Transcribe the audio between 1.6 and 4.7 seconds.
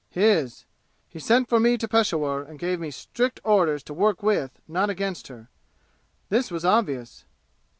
to Peshawur and gave me strict orders to work with,